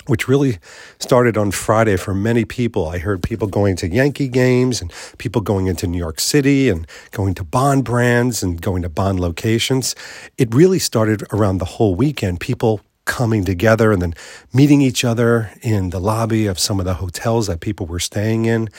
which 0.10 0.28
really 0.28 0.58
started 0.98 1.38
on 1.38 1.52
Friday 1.52 1.96
for 1.96 2.14
many 2.14 2.44
people. 2.44 2.88
I 2.90 2.98
heard 2.98 3.22
people 3.22 3.48
going 3.48 3.76
to 3.78 3.88
Yankee 3.88 4.28
games 4.28 4.82
and 4.82 4.92
people 5.18 5.42
going 5.42 5.68
into 5.68 5.88
New 5.88 5.98
York 5.98 6.20
City 6.20 6.68
and 6.68 6.88
going 7.12 7.36
to 7.36 7.44
Bond 7.44 7.86
brands 7.86 8.42
and 8.42 8.60
going 8.62 8.82
to 8.82 8.90
Bond 8.90 9.20
locations. 9.20 9.96
It 10.38 10.54
really 10.54 10.80
started 10.80 11.24
around 11.32 11.60
the 11.60 11.66
whole 11.66 11.96
weekend. 11.96 12.40
People 12.40 12.82
coming 13.06 13.46
together 13.46 13.92
and 13.92 14.02
then 14.02 14.14
meeting 14.54 14.82
each 14.82 15.04
other 15.06 15.52
in 15.62 15.90
the 15.90 16.00
lobby 16.00 16.48
of 16.48 16.60
some 16.60 16.80
of 16.80 16.86
the 16.86 16.96
hotels 16.96 17.48
that 17.48 17.60
people 17.60 17.86
were 17.86 18.00
staying 18.00 18.46
in. 18.46 18.70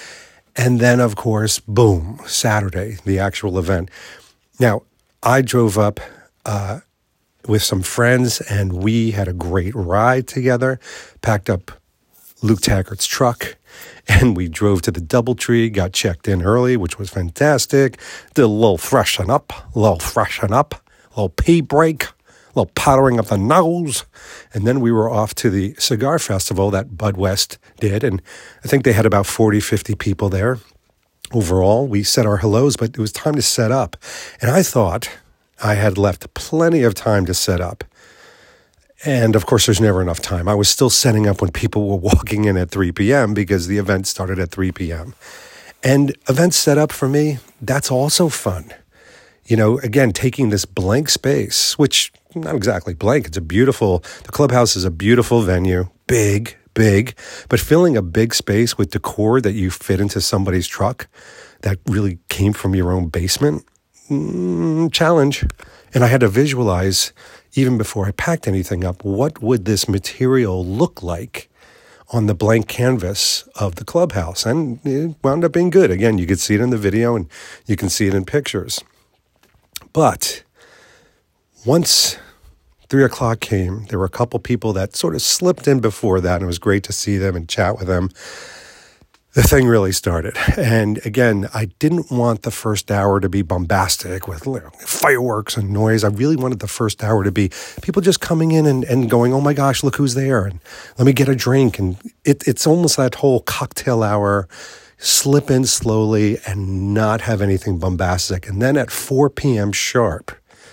And 0.57 0.81
then, 0.81 1.01
of 1.01 1.17
course, 1.17 1.61
boom, 1.61 2.21
Saturday, 2.27 2.99
the 3.05 3.19
actual 3.19 3.59
event. 3.59 3.89
Now, 4.59 4.83
I 5.23 5.43
drove 5.43 5.79
up 5.79 6.01
uh, 6.45 6.81
with 7.47 7.62
some 7.62 7.82
friends, 7.82 8.40
and 8.42 8.73
we 8.73 9.12
had 9.12 9.28
a 9.28 9.32
great 9.32 9.75
ride 9.75 10.26
together. 10.26 10.78
Packed 11.23 11.50
up 11.50 11.73
Luke 12.42 12.61
Taggart's 12.61 13.06
truck, 13.06 13.56
and 14.09 14.37
we 14.37 14.49
drove 14.49 14.82
to 14.82 14.90
the 14.90 15.00
DoubleTree. 15.00 15.73
Got 15.73 15.92
checked 15.92 16.28
in 16.28 16.42
early, 16.42 16.76
which 16.76 16.99
was 16.99 17.11
fantastic. 17.11 17.99
Did 18.35 18.42
a 18.42 18.49
little 18.49 18.78
freshen 18.78 19.30
up, 19.30 19.52
a 19.75 19.78
little 19.78 19.99
freshen 19.99 20.52
up, 20.52 20.75
a 20.75 21.11
little 21.11 21.28
pee 21.30 21.61
break, 21.61 22.04
a 22.04 22.12
little 22.54 22.73
powdering 22.75 23.18
of 23.18 23.28
the 23.28 23.38
nose. 23.38 24.04
And 24.52 24.66
then 24.66 24.80
we 24.80 24.90
were 24.90 25.11
off 25.11 25.35
to 25.37 25.50
the 25.50 25.75
cigar 25.78 26.18
festival 26.18 26.70
that 26.70 26.97
Bud 26.97 27.16
West 27.16 27.59
did. 27.78 28.02
And 28.02 28.23
I 28.64 28.68
think 28.68 28.85
they 28.85 28.92
had 28.92 29.06
about 29.06 29.26
40, 29.26 29.61
50 29.61 29.94
people 29.94 30.28
there. 30.28 30.59
Overall, 31.32 31.87
we 31.87 32.02
said 32.02 32.26
our 32.26 32.38
hellos, 32.38 32.76
but 32.76 32.90
it 32.90 32.99
was 32.99 33.12
time 33.12 33.37
to 33.37 33.42
set 33.42 33.70
up. 33.70 33.97
And 34.42 34.50
I 34.50 34.64
thought 34.64 35.09
I 35.62 35.75
had 35.75 35.99
left 35.99 36.33
plenty 36.35 36.83
of 36.83 36.95
time 36.95 37.26
to 37.26 37.35
set 37.35 37.61
up. 37.61 37.85
And 39.05 39.35
of 39.35 39.47
course, 39.47 39.67
there's 39.67 39.81
never 39.81 40.02
enough 40.02 40.21
time. 40.21 40.49
I 40.49 40.55
was 40.55 40.69
still 40.69 40.90
setting 40.90 41.26
up 41.26 41.40
when 41.40 41.50
people 41.52 41.88
were 41.88 41.97
walking 42.11 42.45
in 42.45 42.57
at 42.57 42.71
3 42.71 42.93
p.m. 42.93 43.35
because 43.35 43.67
the 43.67 43.79
event 43.79 44.07
started 44.07 44.38
at 44.38 44.50
3 44.50 44.73
p.m. 44.73 45.14
And 45.83 46.14
events 46.29 46.57
set 46.57 46.76
up 46.76 46.93
for 46.93 47.09
me, 47.09 47.38
that's 47.61 47.90
also 47.90 48.29
fun. 48.29 48.73
You 49.47 49.57
know, 49.57 49.79
again, 49.79 50.12
taking 50.12 50.50
this 50.50 50.64
blank 50.64 51.09
space, 51.09 51.79
which 51.79 52.12
not 52.35 52.55
exactly 52.55 52.95
blank, 52.95 53.26
it's 53.26 53.37
a 53.37 53.40
beautiful, 53.40 54.00
the 54.25 54.33
clubhouse 54.33 54.76
is 54.76 54.85
a 54.85 54.90
beautiful 54.90 55.40
venue, 55.43 55.88
big, 56.07 56.57
big, 56.75 57.17
but 57.49 57.59
filling 57.59 57.97
a 57.97 58.02
big 58.02 58.35
space 58.35 58.79
with 58.79 58.90
decor 58.90 59.40
that 59.40 59.52
you 59.52 59.71
fit 59.71 60.00
into 60.00 60.21
somebody's 60.21 60.69
truck 60.69 61.09
that 61.62 61.79
really 61.87 62.19
came 62.29 62.52
from 62.52 62.75
your 62.75 62.93
own 62.93 63.09
basement, 63.09 63.64
mm, 64.11 64.93
challenge. 64.93 65.47
And 65.95 66.05
I 66.05 66.09
had 66.09 66.21
to 66.21 66.29
visualize, 66.29 67.12
even 67.55 67.79
before 67.79 68.07
I 68.07 68.12
packed 68.12 68.47
anything 68.47 68.85
up, 68.85 69.05
what 69.05 69.43
would 69.43 69.64
this 69.64 69.88
material 69.88 70.64
look 70.64 71.02
like 71.02 71.50
on 72.12 72.26
the 72.26 72.35
blank 72.35 72.69
canvas 72.69 73.49
of 73.55 73.76
the 73.76 73.85
clubhouse. 73.85 74.45
And 74.45 74.81
it 74.85 75.17
wound 75.23 75.45
up 75.45 75.52
being 75.52 75.71
good. 75.71 75.90
Again, 75.90 76.19
you 76.19 76.26
could 76.26 76.40
see 76.40 76.55
it 76.55 76.61
in 76.61 76.71
the 76.71 76.79
video 76.79 77.14
and 77.14 77.29
you 77.67 77.76
can 77.76 77.88
see 77.88 78.09
it 78.09 78.14
in 78.14 78.25
pictures. 78.25 78.81
But 79.93 80.43
once 81.64 82.19
three 82.88 83.05
o'clock 83.05 83.40
came, 83.40 83.87
there 83.87 83.99
were 83.99 84.05
a 84.05 84.11
couple 84.11 84.38
people 84.40 84.73
that 84.73 84.97
sort 84.97 85.14
of 85.14 85.23
slipped 85.23 85.69
in 85.69 85.81
before 85.81 86.21
that, 86.21 86.37
and 86.37 86.45
it 86.45 86.47
was 86.47 86.59
great 86.59 86.83
to 86.85 86.93
see 86.93 87.17
them 87.17 87.37
and 87.37 87.49
chat 87.49 87.79
with 87.79 87.87
them 87.87 88.11
the 89.33 89.43
thing 89.43 89.67
really 89.67 89.93
started. 89.93 90.37
And 90.57 91.05
again, 91.07 91.49
I 91.55 91.67
didn't 91.79 92.11
want 92.11 92.43
the 92.43 92.51
first 92.51 92.91
hour 92.91 93.21
to 93.21 93.29
be 93.29 93.43
bombastic 93.43 94.27
with 94.27 94.43
fireworks 94.81 95.57
and 95.57 95.71
noise. 95.71 96.03
I 96.03 96.09
really 96.09 96.37
wanted 96.37 96.59
the 96.59 96.69
first 96.69 97.05
hour 97.05 97.23
to 97.23 97.31
be 97.31 97.51
people 97.83 98.03
just 98.03 98.21
coming 98.21 98.51
in 98.53 98.67
and, 98.67 98.85
and 98.85 99.09
going, 99.09 99.33
oh 99.33 99.41
my 99.41 99.55
gosh, 99.55 99.83
look 99.83 99.97
who's 99.97 100.15
there. 100.15 100.45
And 100.45 100.59
let 100.99 101.07
me 101.07 101.13
get 101.13 101.29
a 101.29 101.37
drink. 101.37 101.79
And 101.79 101.97
it, 102.25 102.47
it's 102.47 102.67
almost 102.67 102.97
that 102.97 103.17
whole 103.17 103.41
cocktail 103.41 104.03
hour, 104.03 104.49
slip 104.99 105.51
in 105.51 105.65
slowly 105.65 106.39
and 106.47 106.93
not 106.93 107.23
have 107.23 107.41
anything 107.41 107.79
bombastic. 107.79 108.49
And 108.49 108.61
then 108.61 108.77
at 108.77 108.91
4 108.91 109.31
p.m. 109.31 109.71
sharp, 109.71 110.33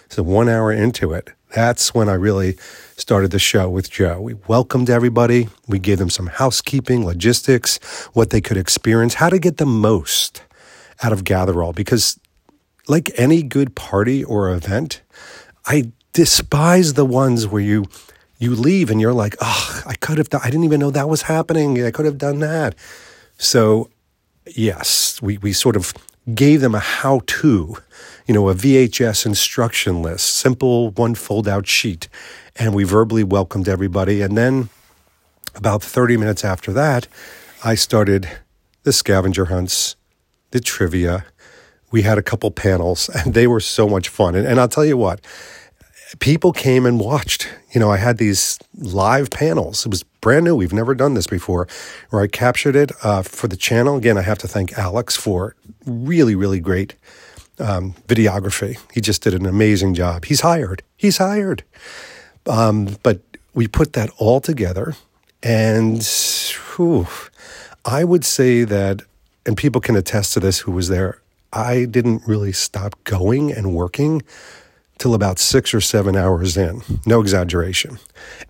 so 0.09 0.23
one 0.23 0.49
hour 0.49 0.71
into 0.71 1.13
it, 1.13 1.31
that's 1.53 1.93
when 1.93 2.09
I 2.09 2.13
really 2.13 2.57
started 2.97 3.31
the 3.31 3.39
show 3.39 3.69
with 3.69 3.89
Joe. 3.89 4.19
We 4.19 4.33
welcomed 4.47 4.89
everybody. 4.89 5.49
We 5.67 5.79
gave 5.79 5.97
them 5.97 6.09
some 6.09 6.27
housekeeping, 6.27 7.05
logistics, 7.05 7.77
what 8.13 8.31
they 8.31 8.41
could 8.41 8.57
experience, 8.57 9.15
how 9.15 9.29
to 9.29 9.39
get 9.39 9.57
the 9.57 9.65
most 9.65 10.43
out 11.01 11.13
of 11.13 11.23
Gatherall. 11.23 11.73
Because, 11.73 12.19
like 12.87 13.11
any 13.15 13.43
good 13.43 13.75
party 13.75 14.23
or 14.23 14.49
event, 14.49 15.01
I 15.65 15.91
despise 16.13 16.93
the 16.93 17.05
ones 17.05 17.47
where 17.47 17.61
you 17.61 17.85
you 18.39 18.53
leave 18.53 18.91
and 18.91 19.01
you're 19.01 19.13
like, 19.13 19.35
oh, 19.41 19.83
I 19.85 19.95
could 19.95 20.17
have. 20.17 20.29
Done, 20.29 20.41
I 20.43 20.49
didn't 20.49 20.65
even 20.65 20.79
know 20.79 20.91
that 20.91 21.09
was 21.09 21.23
happening. 21.23 21.83
I 21.83 21.91
could 21.91 22.05
have 22.05 22.17
done 22.17 22.39
that. 22.39 22.75
So, 23.37 23.89
yes, 24.45 25.21
we 25.21 25.37
we 25.37 25.53
sort 25.53 25.75
of 25.75 25.93
gave 26.33 26.61
them 26.61 26.75
a 26.75 26.79
how 26.79 27.21
to, 27.25 27.77
you 28.27 28.33
know, 28.33 28.49
a 28.49 28.53
VHS 28.53 29.25
instruction 29.25 30.01
list, 30.01 30.27
simple 30.27 30.91
one 30.91 31.15
fold 31.15 31.47
out 31.47 31.65
sheet 31.65 32.09
and 32.59 32.73
we 32.73 32.83
verbally 32.83 33.23
welcomed 33.23 33.67
everybody. 33.67 34.21
And 34.21 34.37
then 34.37 34.69
about 35.55 35.83
30 35.83 36.17
minutes 36.17 36.43
after 36.43 36.73
that, 36.73 37.07
I 37.63 37.75
started 37.75 38.27
the 38.83 38.93
scavenger 38.93 39.45
hunts, 39.45 39.95
the 40.51 40.59
trivia. 40.59 41.25
We 41.91 42.01
had 42.01 42.17
a 42.17 42.23
couple 42.23 42.51
panels, 42.51 43.09
and 43.15 43.33
they 43.33 43.47
were 43.47 43.59
so 43.59 43.87
much 43.87 44.09
fun. 44.09 44.35
And, 44.35 44.47
and 44.47 44.59
I'll 44.59 44.67
tell 44.67 44.85
you 44.85 44.97
what, 44.97 45.21
people 46.19 46.51
came 46.51 46.85
and 46.85 46.99
watched. 46.99 47.47
You 47.71 47.79
know, 47.79 47.91
I 47.91 47.97
had 47.97 48.17
these 48.17 48.59
live 48.75 49.29
panels. 49.29 49.85
It 49.85 49.89
was 49.89 50.03
brand 50.03 50.45
new. 50.45 50.55
We've 50.55 50.73
never 50.73 50.95
done 50.95 51.13
this 51.13 51.27
before, 51.27 51.67
where 52.09 52.21
I 52.21 52.27
captured 52.27 52.75
it 52.75 52.91
uh, 53.03 53.21
for 53.21 53.47
the 53.47 53.57
channel. 53.57 53.97
Again, 53.97 54.17
I 54.17 54.21
have 54.21 54.37
to 54.39 54.47
thank 54.47 54.77
Alex 54.77 55.15
for 55.15 55.55
really, 55.85 56.35
really 56.35 56.59
great 56.59 56.95
um, 57.59 57.93
videography. 58.07 58.77
He 58.93 59.01
just 59.01 59.21
did 59.23 59.33
an 59.33 59.45
amazing 59.45 59.93
job. 59.93 60.25
He's 60.25 60.41
hired. 60.41 60.83
He's 60.95 61.17
hired. 61.17 61.63
Um, 62.45 62.97
but 63.03 63.21
we 63.53 63.67
put 63.67 63.93
that 63.93 64.09
all 64.17 64.39
together, 64.39 64.95
and 65.43 66.01
whew, 66.75 67.07
I 67.83 68.03
would 68.03 68.23
say 68.23 68.63
that, 68.63 69.01
and 69.45 69.57
people 69.57 69.81
can 69.81 69.95
attest 69.95 70.33
to 70.33 70.39
this 70.39 70.59
who 70.59 70.71
was 70.71 70.87
there, 70.87 71.21
I 71.51 71.85
didn't 71.85 72.23
really 72.27 72.51
stop 72.51 73.01
going 73.03 73.51
and 73.51 73.73
working 73.73 74.21
till 74.97 75.13
about 75.13 75.39
six 75.39 75.73
or 75.73 75.81
seven 75.81 76.15
hours 76.15 76.57
in. 76.57 76.81
No 77.05 77.21
exaggeration. 77.21 77.99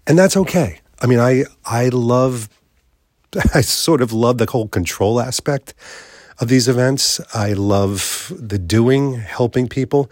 And 0.06 0.18
that's 0.18 0.38
okay. 0.38 0.80
I 1.02 1.06
mean, 1.06 1.20
I, 1.20 1.44
I 1.66 1.90
love, 1.90 2.50
I 3.54 3.62
sort 3.62 4.02
of 4.02 4.12
love 4.14 4.38
the 4.38 4.50
whole 4.50 4.68
control 4.68 5.22
aspect 5.22 5.74
of 6.40 6.48
these 6.48 6.68
events. 6.68 7.20
I 7.34 7.54
love 7.54 8.32
the 8.36 8.60
doing, 8.60 9.14
helping 9.16 9.68
people. 9.68 10.10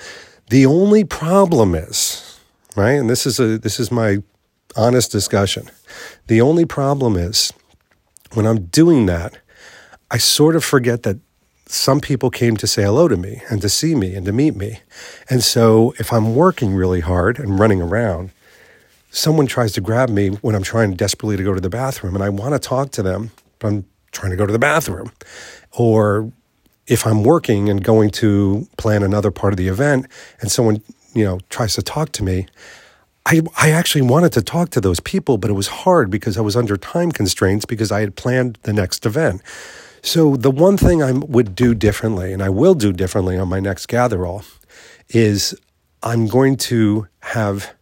The 0.49 0.65
only 0.65 1.03
problem 1.03 1.75
is, 1.75 2.39
right? 2.75 2.93
And 2.93 3.09
this 3.09 3.25
is 3.25 3.39
a 3.39 3.57
this 3.57 3.79
is 3.79 3.91
my 3.91 4.23
honest 4.75 5.11
discussion. 5.11 5.69
The 6.27 6.41
only 6.41 6.65
problem 6.65 7.15
is 7.15 7.51
when 8.33 8.45
I'm 8.45 8.65
doing 8.65 9.05
that, 9.05 9.37
I 10.11 10.17
sort 10.17 10.55
of 10.55 10.63
forget 10.63 11.03
that 11.03 11.17
some 11.67 11.99
people 11.99 12.29
came 12.29 12.57
to 12.57 12.67
say 12.67 12.83
hello 12.83 13.07
to 13.07 13.17
me 13.17 13.41
and 13.49 13.61
to 13.61 13.69
see 13.69 13.95
me 13.95 14.13
and 14.13 14.25
to 14.25 14.31
meet 14.31 14.55
me. 14.55 14.79
And 15.29 15.43
so 15.43 15.95
if 15.97 16.13
I'm 16.13 16.35
working 16.35 16.75
really 16.75 16.99
hard 16.99 17.39
and 17.39 17.59
running 17.59 17.81
around, 17.81 18.29
someone 19.09 19.47
tries 19.47 19.71
to 19.73 19.81
grab 19.81 20.09
me 20.09 20.29
when 20.29 20.55
I'm 20.55 20.63
trying 20.63 20.93
desperately 20.93 21.37
to 21.37 21.43
go 21.43 21.53
to 21.53 21.61
the 21.61 21.69
bathroom 21.69 22.13
and 22.13 22.23
I 22.23 22.29
want 22.29 22.53
to 22.53 22.59
talk 22.59 22.91
to 22.91 23.03
them, 23.03 23.31
but 23.57 23.67
I'm 23.67 23.85
trying 24.11 24.31
to 24.31 24.35
go 24.35 24.45
to 24.45 24.53
the 24.53 24.59
bathroom. 24.59 25.11
Or 25.77 26.31
if 26.87 27.05
I'm 27.05 27.23
working 27.23 27.69
and 27.69 27.83
going 27.83 28.09
to 28.11 28.67
plan 28.77 29.03
another 29.03 29.31
part 29.31 29.53
of 29.53 29.57
the 29.57 29.67
event 29.67 30.07
and 30.39 30.51
someone 30.51 30.81
you 31.15 31.23
know, 31.23 31.39
tries 31.49 31.73
to 31.75 31.81
talk 31.81 32.11
to 32.11 32.23
me, 32.23 32.45
I, 33.25 33.41
I 33.57 33.71
actually 33.71 34.03
wanted 34.03 34.33
to 34.33 34.43
talk 34.43 34.69
to 34.71 34.81
those 34.81 34.99
people, 34.99 35.37
but 35.39 35.49
it 35.49 35.53
was 35.53 35.67
hard 35.67 36.11
because 36.11 36.37
I 36.37 36.41
was 36.41 36.55
under 36.55 36.77
time 36.77 37.11
constraints 37.11 37.65
because 37.65 37.91
I 37.91 38.01
had 38.01 38.15
planned 38.15 38.59
the 38.63 38.73
next 38.73 39.05
event. 39.05 39.41
So 40.03 40.35
the 40.35 40.51
one 40.51 40.77
thing 40.77 41.01
I 41.01 41.13
would 41.13 41.55
do 41.55 41.73
differently, 41.73 42.31
and 42.31 42.43
I 42.43 42.49
will 42.49 42.75
do 42.75 42.93
differently 42.93 43.37
on 43.37 43.47
my 43.47 43.59
next 43.59 43.87
Gatherall, 43.87 44.45
is 45.09 45.59
I'm 46.03 46.27
going 46.27 46.57
to 46.57 47.07
have 47.21 47.73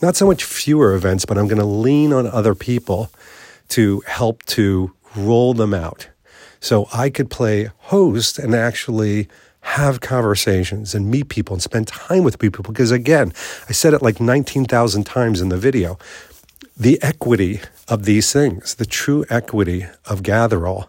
not 0.00 0.16
so 0.16 0.26
much 0.26 0.44
fewer 0.44 0.94
events, 0.94 1.26
but 1.26 1.36
I'm 1.36 1.48
going 1.48 1.58
to 1.58 1.66
lean 1.66 2.14
on 2.14 2.26
other 2.26 2.54
people 2.54 3.10
to 3.70 4.02
help 4.06 4.42
to 4.46 4.94
roll 5.14 5.52
them 5.52 5.74
out. 5.74 6.08
So 6.66 6.88
I 6.92 7.10
could 7.10 7.30
play 7.30 7.70
host 7.94 8.40
and 8.40 8.52
actually 8.52 9.28
have 9.60 10.00
conversations 10.00 10.96
and 10.96 11.08
meet 11.08 11.28
people 11.28 11.54
and 11.54 11.62
spend 11.62 11.86
time 11.86 12.24
with 12.24 12.40
people. 12.40 12.64
Because 12.64 12.90
again, 12.90 13.32
I 13.68 13.72
said 13.72 13.94
it 13.94 14.02
like 14.02 14.20
19,000 14.20 15.04
times 15.04 15.40
in 15.40 15.48
the 15.48 15.58
video. 15.58 15.96
The 16.76 17.00
equity 17.02 17.60
of 17.86 18.04
these 18.04 18.32
things, 18.32 18.74
the 18.74 18.84
true 18.84 19.24
equity 19.30 19.86
of 20.06 20.22
Gatherall, 20.24 20.88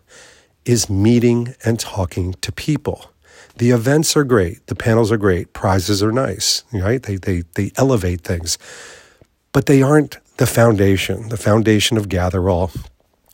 is 0.66 0.90
meeting 0.90 1.54
and 1.64 1.80
talking 1.80 2.34
to 2.42 2.52
people. 2.52 3.12
The 3.58 3.70
events 3.70 4.18
are 4.18 4.24
great, 4.24 4.66
the 4.66 4.76
panels 4.76 5.12
are 5.12 5.18
great, 5.18 5.54
prizes 5.54 6.02
are 6.02 6.12
nice, 6.12 6.64
right? 6.74 7.04
They, 7.04 7.18
they, 7.18 7.44
they 7.54 7.72
elevate 7.76 8.22
things, 8.22 8.58
but 9.52 9.68
they 9.68 9.84
aren't 9.84 10.18
the 10.38 10.48
foundation. 10.48 11.30
The 11.30 11.38
foundation 11.38 11.98
of 11.98 12.10
Gatherall 12.10 12.72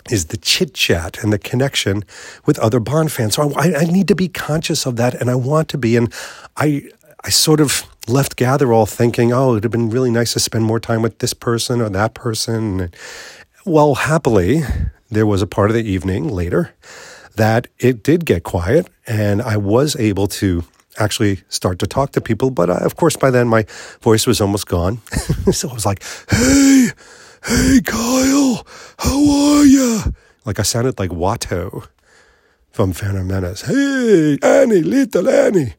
is 0.10 0.26
the 0.26 0.38
chit 0.38 0.74
chat 0.74 1.24
and 1.24 1.32
the 1.32 1.40
connection 1.40 2.04
with 2.46 2.60
other 2.60 2.80
Bond 2.80 3.12
fans. 3.12 3.36
So 3.36 3.54
I, 3.54 3.76
I, 3.76 3.84
need 3.86 4.08
to 4.10 4.16
be 4.16 4.28
conscious 4.28 4.86
of 4.86 4.96
that, 4.98 5.14
and 5.14 5.30
I 5.30 5.36
want 5.36 5.70
to 5.70 5.78
be. 5.78 5.96
And 5.96 6.14
I, 6.58 6.90
I 7.24 7.30
sort 7.30 7.62
of 7.62 7.84
left 8.08 8.36
Gatherall 8.36 8.90
thinking, 8.90 9.32
oh, 9.32 9.52
it'd 9.52 9.64
have 9.64 9.72
been 9.72 9.90
really 9.90 10.12
nice 10.12 10.34
to 10.34 10.40
spend 10.40 10.66
more 10.66 10.80
time 10.80 11.02
with 11.02 11.20
this 11.20 11.34
person 11.34 11.82
or 11.82 11.90
that 11.90 12.14
person. 12.14 12.92
Well, 13.66 13.96
happily, 13.96 14.64
there 15.10 15.26
was 15.26 15.42
a 15.42 15.48
part 15.48 15.70
of 15.70 15.76
the 15.76 15.84
evening 15.84 16.28
later 16.28 16.74
that 17.36 17.68
it 17.80 18.04
did 18.04 18.26
get 18.26 18.44
quiet, 18.44 18.88
and 19.08 19.42
I 19.42 19.58
was 19.58 19.96
able 19.96 20.28
to 20.28 20.64
actually 21.00 21.42
start 21.50 21.80
to 21.80 21.88
talk 21.88 22.12
to 22.12 22.22
people. 22.22 22.52
But 22.52 22.70
uh, 22.70 22.80
of 22.82 22.96
course, 22.96 23.16
by 23.16 23.32
then 23.32 23.48
my 23.48 23.66
voice 24.02 24.28
was 24.28 24.42
almost 24.42 24.68
gone. 24.68 25.02
so 25.52 25.70
I 25.70 25.74
was 25.74 25.86
like, 25.86 26.04
hey, 26.30 26.90
Hey, 27.46 27.82
Kyle, 27.84 28.66
how 29.00 29.30
are 29.30 29.66
ya? 29.66 30.04
Like 30.46 30.60
I 30.60 30.64
sounded 30.64 30.98
like 30.98 31.10
Watto 31.10 31.88
from 32.72 32.94
Phantom 32.94 33.28
Menace. 33.28 33.64
Hey, 33.64 34.38
Annie, 34.42 34.82
little 34.82 35.28
Annie. 35.28 35.74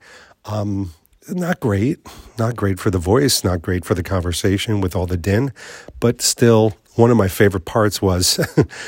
Um, 0.45 0.93
not 1.31 1.61
great. 1.61 2.01
not 2.39 2.55
great 2.55 2.79
for 2.79 2.91
the 2.91 2.99
voice, 2.99 3.43
not 3.43 3.63
great 3.63 3.87
for 3.87 3.95
the 3.95 4.03
conversation 4.03 4.83
with 4.83 4.95
all 4.95 5.07
the 5.07 5.17
din, 5.17 5.55
but 6.01 6.21
still, 6.21 6.75
one 6.97 7.11
of 7.11 7.17
my 7.17 7.29
favorite 7.29 7.65
parts 7.65 8.03
was 8.03 8.39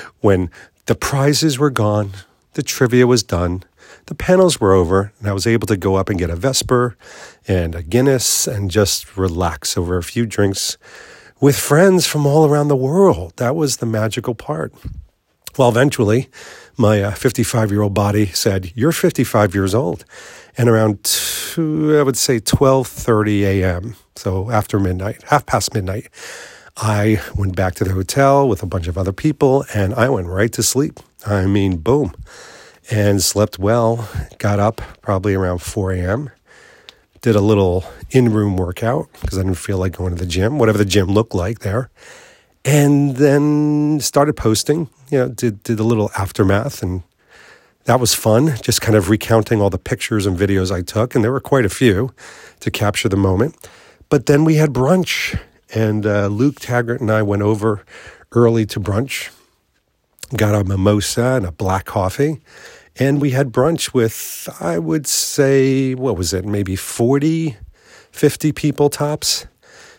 when 0.21 0.51
the 0.85 0.95
prizes 0.95 1.59
were 1.59 1.71
gone, 1.71 2.11
the 2.53 2.63
trivia 2.63 3.07
was 3.07 3.23
done, 3.23 3.63
the 4.05 4.15
panels 4.15 4.61
were 4.61 4.75
over, 4.75 5.13
and 5.19 5.31
I 5.31 5.33
was 5.33 5.47
able 5.47 5.67
to 5.69 5.79
go 5.79 5.95
up 5.95 6.11
and 6.11 6.19
get 6.19 6.29
a 6.29 6.37
Vesper 6.37 6.95
and 7.49 7.75
a 7.75 7.83
Guinness 7.83 8.47
and 8.47 8.71
just 8.71 9.17
relax 9.17 9.79
over 9.79 9.97
a 9.97 10.03
few 10.03 10.27
drinks 10.27 10.77
with 11.41 11.59
friends 11.59 12.07
from 12.07 12.27
all 12.27 12.47
around 12.47 12.69
the 12.69 12.77
world. 12.77 13.33
That 13.37 13.57
was 13.57 13.77
the 13.79 13.87
magical 13.87 14.35
part. 14.35 14.73
Well, 15.59 15.69
eventually, 15.69 16.29
my 16.77 17.11
55 17.11 17.71
uh, 17.71 17.73
year 17.73 17.83
old 17.83 17.95
body 17.95 18.27
said, 18.27 18.73
"You're 18.75 18.93
55 18.93 19.55
years 19.55 19.75
old," 19.75 20.05
and 20.59 20.69
around 20.69 21.03
two, 21.05 21.99
I 21.99 22.03
would 22.03 22.17
say 22.17 22.41
12:30 22.41 23.43
a.m. 23.43 23.97
So 24.17 24.51
after 24.51 24.79
midnight, 24.79 25.23
half 25.29 25.47
past 25.47 25.75
midnight, 25.75 26.09
I 26.77 27.23
went 27.35 27.57
back 27.57 27.75
to 27.77 27.85
the 27.85 27.93
hotel 27.93 28.47
with 28.47 28.63
a 28.63 28.67
bunch 28.67 28.87
of 28.87 28.99
other 28.99 29.13
people, 29.13 29.65
and 29.75 29.95
I 29.95 30.11
went 30.11 30.29
right 30.29 30.53
to 30.53 30.63
sleep. 30.63 31.01
I 31.27 31.47
mean, 31.47 31.79
boom, 31.79 32.13
and 32.91 33.23
slept 33.23 33.59
well. 33.59 34.09
Got 34.39 34.61
up 34.61 34.83
probably 35.01 35.35
around 35.35 35.59
4 35.63 35.93
a.m. 35.93 36.31
Did 37.27 37.35
a 37.35 37.41
little 37.41 37.85
in-room 38.13 38.57
workout 38.57 39.09
because 39.21 39.37
I 39.37 39.43
didn't 39.43 39.59
feel 39.59 39.79
like 39.79 39.97
going 39.97 40.15
to 40.15 40.19
the 40.25 40.31
gym, 40.31 40.61
whatever 40.61 40.79
the 40.79 40.85
gym 40.85 41.09
looked 41.09 41.35
like 41.35 41.59
there 41.59 41.91
and 42.65 43.17
then 43.17 43.99
started 43.99 44.37
posting. 44.37 44.89
You 45.11 45.19
know, 45.19 45.29
did 45.31 45.61
did 45.65 45.81
a 45.81 45.83
little 45.83 46.13
aftermath, 46.17 46.85
and 46.85 47.03
that 47.87 47.99
was 47.99 48.15
fun. 48.15 48.55
Just 48.63 48.81
kind 48.81 48.97
of 48.97 49.11
recounting 49.11 49.61
all 49.61 49.71
the 49.71 49.77
pictures 49.77 50.25
and 50.25 50.39
videos 50.39 50.71
I 50.71 50.83
took, 50.83 51.17
and 51.17 51.25
there 51.25 51.33
were 51.33 51.41
quite 51.41 51.65
a 51.65 51.69
few 51.69 52.15
to 52.61 52.71
capture 52.71 53.09
the 53.09 53.17
moment. 53.17 53.57
But 54.09 54.27
then 54.27 54.45
we 54.45 54.55
had 54.55 54.71
brunch, 54.71 55.37
and 55.75 56.07
uh, 56.07 56.29
Luke 56.29 56.61
Taggart 56.61 57.01
and 57.01 57.11
I 57.11 57.23
went 57.23 57.43
over 57.43 57.85
early 58.31 58.67
to 58.67 58.79
brunch, 58.79 59.31
got 60.37 60.55
a 60.55 60.63
mimosa 60.63 61.35
and 61.39 61.47
a 61.47 61.51
black 61.51 61.87
coffee. 61.87 62.41
And 62.99 63.21
we 63.21 63.31
had 63.31 63.53
brunch 63.53 63.93
with, 63.93 64.49
I 64.61 64.79
would 64.79 65.07
say, 65.07 65.95
what 65.95 66.17
was 66.17 66.33
it, 66.33 66.45
maybe 66.47 66.77
40, 66.77 67.57
50 68.11 68.53
people 68.53 68.89
tops. 68.89 69.47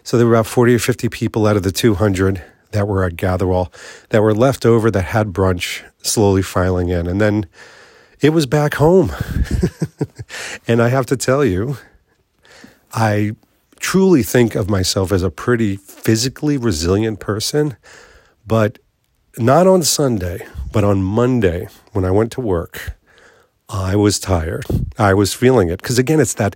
So 0.03 0.17
there 0.17 0.25
were 0.25 0.33
about 0.33 0.47
40 0.47 0.75
or 0.75 0.79
50 0.79 1.09
people 1.09 1.45
out 1.45 1.55
of 1.55 1.63
the 1.63 1.71
200 1.71 2.43
that 2.71 2.87
were 2.87 3.03
at 3.03 3.15
Gatherall 3.15 3.71
that 4.09 4.21
were 4.21 4.33
left 4.33 4.65
over 4.65 4.89
that 4.89 5.03
had 5.03 5.27
brunch 5.27 5.83
slowly 6.01 6.41
filing 6.41 6.89
in. 6.89 7.07
And 7.07 7.21
then 7.21 7.45
it 8.19 8.31
was 8.31 8.45
back 8.45 8.75
home. 8.75 9.11
and 10.67 10.81
I 10.81 10.89
have 10.89 11.05
to 11.07 11.17
tell 11.17 11.45
you, 11.45 11.77
I 12.93 13.35
truly 13.79 14.23
think 14.23 14.55
of 14.55 14.69
myself 14.69 15.11
as 15.11 15.21
a 15.21 15.29
pretty 15.29 15.75
physically 15.75 16.57
resilient 16.57 17.19
person, 17.19 17.77
but 18.45 18.79
not 19.37 19.67
on 19.67 19.83
Sunday, 19.83 20.47
but 20.71 20.83
on 20.83 21.03
Monday 21.03 21.67
when 21.97 22.05
I 22.05 22.11
went 22.11 22.31
to 22.33 22.41
work, 22.41 22.95
I 23.67 23.95
was 23.95 24.19
tired. 24.19 24.65
I 24.99 25.15
was 25.15 25.33
feeling 25.33 25.69
it. 25.69 25.81
Because 25.81 25.97
again, 25.97 26.19
it's 26.19 26.35
that 26.35 26.55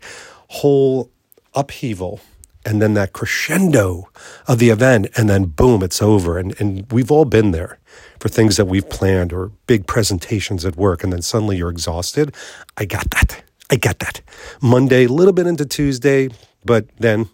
whole 0.49 1.09
upheaval 1.55 2.21
and 2.63 2.79
then 2.79 2.93
that 2.93 3.11
crescendo 3.11 4.07
of 4.47 4.59
the 4.59 4.69
event, 4.69 5.07
and 5.17 5.27
then 5.27 5.45
boom, 5.45 5.81
it's 5.81 5.99
over. 5.99 6.37
And, 6.37 6.53
and 6.61 6.85
we've 6.91 7.09
all 7.11 7.25
been 7.25 7.49
there 7.49 7.79
for 8.19 8.29
things 8.29 8.55
that 8.57 8.65
we've 8.65 8.87
planned 8.87 9.33
or 9.33 9.51
big 9.65 9.87
presentations 9.87 10.63
at 10.63 10.75
work, 10.75 11.03
and 11.03 11.11
then 11.11 11.23
suddenly 11.23 11.57
you're 11.57 11.71
exhausted. 11.71 12.35
I 12.77 12.85
got 12.85 13.09
that. 13.09 13.43
I 13.71 13.77
get 13.77 13.97
that. 13.97 14.21
Monday, 14.61 15.05
a 15.05 15.09
little 15.09 15.33
bit 15.33 15.47
into 15.47 15.65
Tuesday, 15.65 16.29
but 16.63 16.85
then 16.99 17.29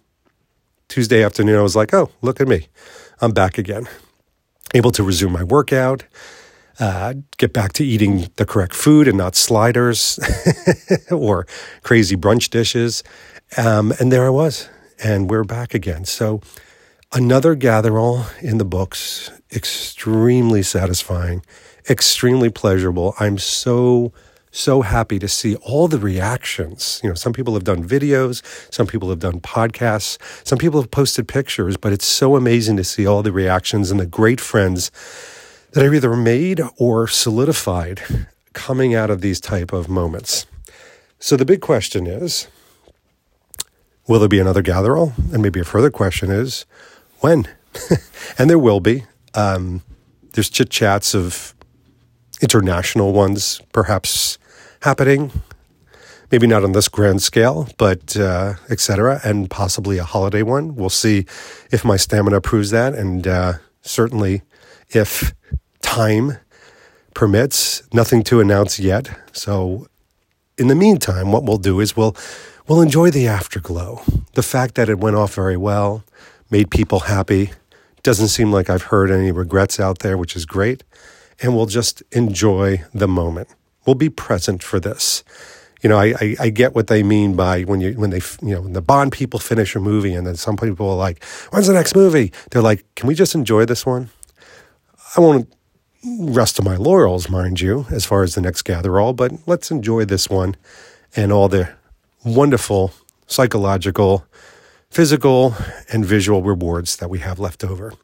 Tuesday 0.88 1.22
afternoon, 1.22 1.58
I 1.58 1.62
was 1.62 1.76
like, 1.76 1.92
oh, 1.92 2.10
look 2.22 2.40
at 2.40 2.48
me. 2.48 2.68
I'm 3.20 3.32
back 3.32 3.58
again. 3.58 3.86
Able 4.74 4.92
to 4.92 5.02
resume 5.02 5.32
my 5.32 5.44
workout, 5.44 6.04
uh, 6.80 7.14
get 7.36 7.52
back 7.52 7.72
to 7.74 7.84
eating 7.84 8.28
the 8.36 8.46
correct 8.46 8.74
food 8.74 9.08
and 9.08 9.18
not 9.18 9.34
sliders 9.34 10.18
or 11.10 11.46
crazy 11.82 12.16
brunch 12.16 12.50
dishes. 12.50 13.02
Um, 13.56 13.92
and 13.98 14.12
there 14.12 14.26
I 14.26 14.30
was 14.30 14.68
and 15.02 15.30
we're 15.30 15.44
back 15.44 15.74
again. 15.74 16.04
So, 16.04 16.40
another 17.12 17.56
gatherall 17.56 18.26
in 18.42 18.58
the 18.58 18.64
books, 18.64 19.30
extremely 19.52 20.62
satisfying, 20.62 21.42
extremely 21.88 22.50
pleasurable. 22.50 23.14
I'm 23.18 23.38
so 23.38 24.12
so 24.50 24.80
happy 24.80 25.18
to 25.18 25.28
see 25.28 25.56
all 25.56 25.88
the 25.88 25.98
reactions. 25.98 27.00
You 27.04 27.10
know, 27.10 27.14
some 27.14 27.34
people 27.34 27.52
have 27.54 27.64
done 27.64 27.86
videos, 27.86 28.42
some 28.72 28.86
people 28.86 29.10
have 29.10 29.18
done 29.18 29.40
podcasts, 29.40 30.18
some 30.46 30.58
people 30.58 30.80
have 30.80 30.90
posted 30.90 31.28
pictures, 31.28 31.76
but 31.76 31.92
it's 31.92 32.06
so 32.06 32.34
amazing 32.34 32.76
to 32.78 32.84
see 32.84 33.06
all 33.06 33.22
the 33.22 33.30
reactions 33.30 33.90
and 33.90 34.00
the 34.00 34.06
great 34.06 34.40
friends 34.40 34.90
that 35.72 35.84
I've 35.84 35.94
either 35.94 36.16
made 36.16 36.60
or 36.76 37.06
solidified 37.06 38.02
coming 38.52 38.94
out 38.94 39.10
of 39.10 39.20
these 39.20 39.40
type 39.40 39.72
of 39.72 39.88
moments. 39.88 40.46
So 41.18 41.36
the 41.36 41.44
big 41.44 41.60
question 41.60 42.06
is, 42.06 42.48
Will 44.08 44.20
there 44.20 44.28
be 44.28 44.40
another 44.40 44.62
Gatherall? 44.62 45.12
And 45.34 45.42
maybe 45.42 45.60
a 45.60 45.64
further 45.64 45.90
question 45.90 46.30
is, 46.30 46.64
when? 47.20 47.46
and 48.38 48.48
there 48.48 48.58
will 48.58 48.80
be. 48.80 49.04
Um, 49.34 49.82
there's 50.32 50.48
chit 50.48 50.70
chats 50.70 51.14
of 51.14 51.54
international 52.40 53.12
ones 53.12 53.60
perhaps 53.72 54.38
happening. 54.80 55.30
Maybe 56.30 56.46
not 56.46 56.64
on 56.64 56.72
this 56.72 56.88
grand 56.88 57.22
scale, 57.22 57.68
but 57.76 58.16
uh, 58.16 58.54
etc. 58.70 59.20
And 59.24 59.50
possibly 59.50 59.98
a 59.98 60.04
holiday 60.04 60.42
one. 60.42 60.74
We'll 60.74 60.88
see 60.88 61.26
if 61.70 61.84
my 61.84 61.98
stamina 61.98 62.40
proves 62.40 62.70
that, 62.70 62.94
and 62.94 63.26
uh, 63.26 63.54
certainly 63.82 64.40
if 64.90 65.34
time 65.80 66.38
permits. 67.14 67.82
Nothing 67.92 68.22
to 68.24 68.40
announce 68.40 68.78
yet. 68.78 69.10
So, 69.32 69.88
in 70.56 70.68
the 70.68 70.74
meantime, 70.74 71.32
what 71.32 71.44
we'll 71.44 71.58
do 71.58 71.80
is 71.80 71.96
we'll 71.96 72.16
well, 72.68 72.82
enjoy 72.82 73.10
the 73.10 73.26
afterglow. 73.26 74.02
The 74.34 74.42
fact 74.42 74.74
that 74.74 74.90
it 74.90 74.98
went 74.98 75.16
off 75.16 75.34
very 75.34 75.56
well, 75.56 76.04
made 76.50 76.70
people 76.70 77.00
happy. 77.00 77.50
Doesn't 78.02 78.28
seem 78.28 78.52
like 78.52 78.68
I've 78.68 78.82
heard 78.82 79.10
any 79.10 79.32
regrets 79.32 79.80
out 79.80 80.00
there, 80.00 80.18
which 80.18 80.36
is 80.36 80.44
great. 80.44 80.84
And 81.40 81.56
we'll 81.56 81.66
just 81.66 82.02
enjoy 82.12 82.84
the 82.92 83.08
moment. 83.08 83.48
We'll 83.86 83.94
be 83.94 84.10
present 84.10 84.62
for 84.62 84.78
this. 84.78 85.24
You 85.80 85.88
know, 85.88 85.96
I, 85.96 86.14
I, 86.20 86.36
I 86.40 86.50
get 86.50 86.74
what 86.74 86.88
they 86.88 87.02
mean 87.02 87.36
by 87.36 87.62
when 87.62 87.80
you 87.80 87.92
when 87.94 88.10
they 88.10 88.20
you 88.42 88.54
know 88.54 88.60
when 88.62 88.74
the 88.74 88.82
Bond 88.82 89.12
people 89.12 89.38
finish 89.40 89.74
a 89.74 89.80
movie 89.80 90.12
and 90.12 90.26
then 90.26 90.36
some 90.36 90.56
people 90.56 90.90
are 90.90 90.96
like, 90.96 91.24
"When's 91.50 91.68
the 91.68 91.72
next 91.72 91.94
movie?" 91.96 92.32
They're 92.50 92.60
like, 92.60 92.84
"Can 92.96 93.06
we 93.06 93.14
just 93.14 93.34
enjoy 93.34 93.64
this 93.64 93.86
one?" 93.86 94.10
I 95.16 95.20
won't 95.20 95.50
rest 96.20 96.60
on 96.60 96.66
my 96.66 96.76
laurels, 96.76 97.30
mind 97.30 97.60
you, 97.60 97.86
as 97.90 98.04
far 98.04 98.22
as 98.22 98.34
the 98.34 98.42
next 98.42 98.62
Gatherall, 98.62 99.16
but 99.16 99.32
let's 99.46 99.70
enjoy 99.70 100.04
this 100.04 100.28
one 100.28 100.54
and 101.16 101.32
all 101.32 101.48
the 101.48 101.70
wonderful 102.24 102.92
psychological, 103.26 104.26
physical, 104.90 105.54
and 105.90 106.04
visual 106.04 106.42
rewards 106.42 106.96
that 106.96 107.08
we 107.08 107.20
have 107.20 107.38
left 107.38 107.64
over. 107.64 107.94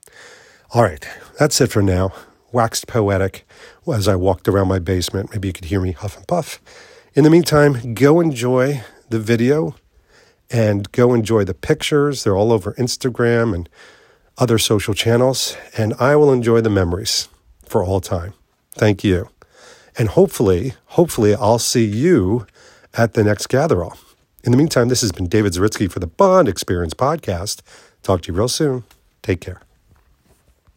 All 0.71 0.83
right, 0.83 1.07
that's 1.39 1.61
it 1.61 1.71
for 1.71 1.83
now. 1.83 2.13
Waxed 2.53 2.87
poetic 2.87 3.47
as 3.93 4.09
I 4.09 4.17
walked 4.17 4.49
around 4.49 4.69
my 4.69 4.79
basement. 4.79 5.31
Maybe 5.33 5.49
you 5.49 5.53
could 5.53 5.67
hear 5.67 5.81
me 5.81 5.93
huff 5.93 6.17
and 6.17 6.27
puff. 6.27 6.61
In 7.15 7.23
the 7.25 7.31
meantime, 7.31 7.95
go 7.95 8.21
enjoy 8.21 8.83
the 9.11 9.21
video 9.21 9.77
and 10.51 10.91
go 10.93 11.13
enjoy 11.13 11.45
the 11.45 11.55
pictures. 11.55 12.25
They're 12.25 12.37
all 12.37 12.53
over 12.53 12.73
Instagram 12.75 13.55
and 13.55 13.69
other 14.39 14.59
social 14.59 14.95
channels, 14.95 15.57
and 15.77 15.95
I 16.01 16.17
will 16.17 16.33
enjoy 16.33 16.61
the 16.61 16.71
memories 16.71 17.29
for 17.67 17.85
all 17.85 18.01
time. 18.01 18.35
Thank 18.73 19.05
you. 19.05 19.29
And 19.97 20.09
hopefully, 20.11 20.75
hopefully, 20.87 21.35
I'll 21.35 21.59
see 21.59 21.85
you 21.85 22.47
at 22.95 23.15
the 23.15 23.23
next 23.23 23.49
Gatherall. 23.49 23.97
In 24.43 24.51
the 24.51 24.59
meantime, 24.59 24.89
this 24.89 25.01
has 25.01 25.13
been 25.13 25.29
David 25.29 25.53
Zaritsky 25.53 25.91
for 25.91 26.01
the 26.01 26.07
Bond 26.07 26.49
Experience 26.49 26.95
Podcast. 26.95 27.63
Talk 28.03 28.23
to 28.23 28.33
you 28.33 28.39
real 28.39 28.49
soon. 28.49 28.85
Take 29.23 29.41
care. 29.41 29.61